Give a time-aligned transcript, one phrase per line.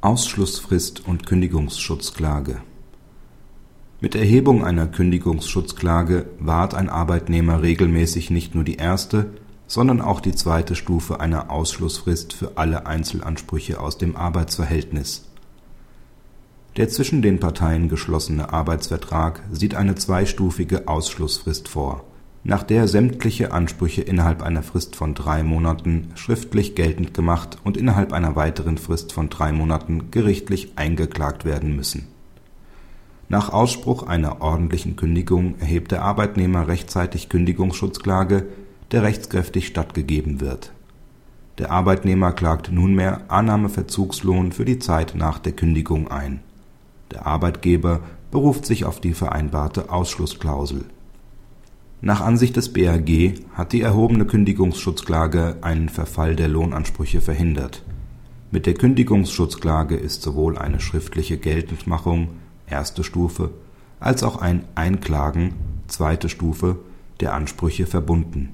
[0.00, 2.62] Ausschlussfrist und Kündigungsschutzklage
[4.00, 9.32] Mit Erhebung einer Kündigungsschutzklage wahrt ein Arbeitnehmer regelmäßig nicht nur die erste,
[9.66, 15.24] sondern auch die zweite Stufe einer Ausschlussfrist für alle Einzelansprüche aus dem Arbeitsverhältnis.
[16.76, 22.04] Der zwischen den Parteien geschlossene Arbeitsvertrag sieht eine zweistufige Ausschlussfrist vor
[22.44, 28.12] nach der sämtliche Ansprüche innerhalb einer Frist von drei Monaten schriftlich geltend gemacht und innerhalb
[28.12, 32.06] einer weiteren Frist von drei Monaten gerichtlich eingeklagt werden müssen.
[33.28, 38.46] Nach Ausspruch einer ordentlichen Kündigung erhebt der Arbeitnehmer rechtzeitig Kündigungsschutzklage,
[38.92, 40.72] der rechtskräftig stattgegeben wird.
[41.58, 46.40] Der Arbeitnehmer klagt nunmehr Annahmeverzugslohn für die Zeit nach der Kündigung ein.
[47.10, 50.86] Der Arbeitgeber beruft sich auf die vereinbarte Ausschlussklausel
[52.00, 57.82] nach Ansicht des BAG hat die erhobene Kündigungsschutzklage einen Verfall der Lohnansprüche verhindert.
[58.52, 62.28] Mit der Kündigungsschutzklage ist sowohl eine schriftliche Geltendmachung
[62.68, 63.50] (erste Stufe)
[63.98, 65.54] als auch ein Einklagen
[65.88, 66.78] (zweite Stufe)
[67.18, 68.50] der Ansprüche verbunden.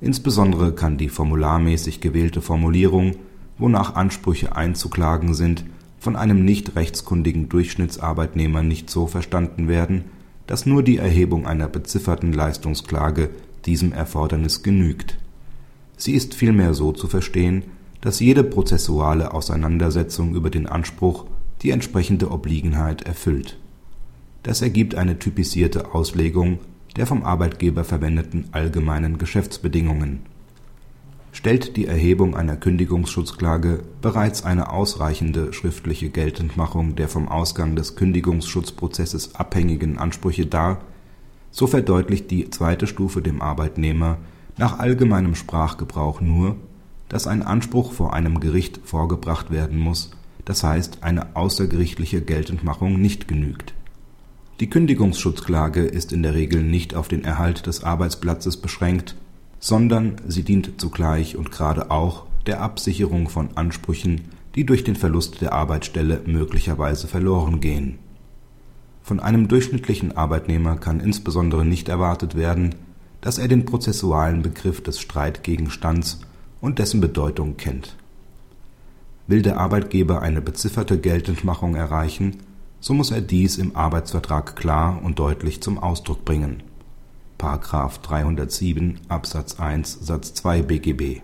[0.00, 3.14] Insbesondere kann die formularmäßig gewählte Formulierung,
[3.56, 5.64] wonach Ansprüche einzuklagen sind,
[6.00, 10.06] von einem nicht rechtskundigen Durchschnittsarbeitnehmer nicht so verstanden werden
[10.46, 13.30] dass nur die Erhebung einer bezifferten Leistungsklage
[13.64, 15.18] diesem Erfordernis genügt.
[15.96, 17.64] Sie ist vielmehr so zu verstehen,
[18.00, 21.24] dass jede prozessuale Auseinandersetzung über den Anspruch
[21.62, 23.58] die entsprechende Obliegenheit erfüllt.
[24.42, 26.58] Das ergibt eine typisierte Auslegung
[26.96, 30.20] der vom Arbeitgeber verwendeten allgemeinen Geschäftsbedingungen
[31.34, 39.34] stellt die Erhebung einer Kündigungsschutzklage bereits eine ausreichende schriftliche Geltendmachung der vom Ausgang des Kündigungsschutzprozesses
[39.34, 40.80] abhängigen Ansprüche dar,
[41.50, 44.18] so verdeutlicht die zweite Stufe dem Arbeitnehmer
[44.56, 46.54] nach allgemeinem Sprachgebrauch nur,
[47.08, 50.12] dass ein Anspruch vor einem Gericht vorgebracht werden muss,
[50.44, 53.74] das heißt eine außergerichtliche Geltendmachung nicht genügt.
[54.60, 59.16] Die Kündigungsschutzklage ist in der Regel nicht auf den Erhalt des Arbeitsplatzes beschränkt
[59.64, 65.40] sondern sie dient zugleich und gerade auch der Absicherung von Ansprüchen, die durch den Verlust
[65.40, 67.98] der Arbeitsstelle möglicherweise verloren gehen.
[69.02, 72.74] Von einem durchschnittlichen Arbeitnehmer kann insbesondere nicht erwartet werden,
[73.22, 76.20] dass er den prozessualen Begriff des Streitgegenstands
[76.60, 77.96] und dessen Bedeutung kennt.
[79.28, 82.36] Will der Arbeitgeber eine bezifferte Geltendmachung erreichen,
[82.80, 86.62] so muss er dies im Arbeitsvertrag klar und deutlich zum Ausdruck bringen§
[87.38, 91.20] 307 Absatz 1 Satz 2 BGB.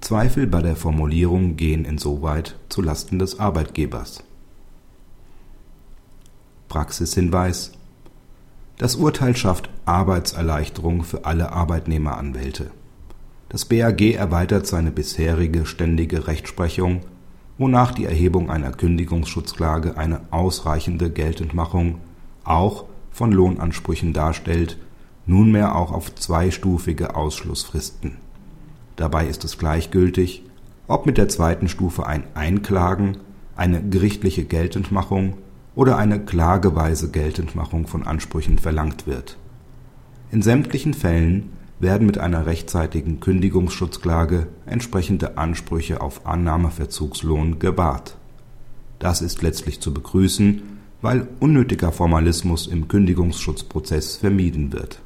[0.00, 4.24] Zweifel bei der Formulierung gehen insoweit zu Lasten des Arbeitgebers.
[6.68, 7.72] Praxishinweis
[8.78, 12.70] Das Urteil schafft Arbeitserleichterung für alle Arbeitnehmeranwälte.
[13.48, 17.02] Das BAG erweitert seine bisherige ständige Rechtsprechung,
[17.58, 22.00] wonach die Erhebung einer Kündigungsschutzklage eine ausreichende Geltendmachung
[22.44, 24.78] auch von Lohnansprüchen darstellt,
[25.26, 28.16] nunmehr auch auf zweistufige Ausschlussfristen.
[28.96, 30.42] Dabei ist es gleichgültig,
[30.88, 33.18] ob mit der zweiten Stufe ein Einklagen,
[33.56, 35.34] eine gerichtliche Geltendmachung
[35.74, 39.36] oder eine klageweise Geltendmachung von Ansprüchen verlangt wird.
[40.30, 48.16] In sämtlichen Fällen werden mit einer rechtzeitigen Kündigungsschutzklage entsprechende Ansprüche auf Annahmeverzugslohn gewahrt.
[48.98, 50.62] Das ist letztlich zu begrüßen
[51.02, 55.02] weil unnötiger Formalismus im Kündigungsschutzprozess vermieden wird